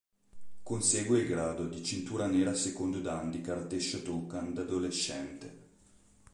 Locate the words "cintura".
1.83-2.25